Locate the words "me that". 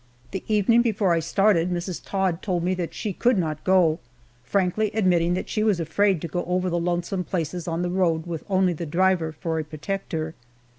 2.63-2.95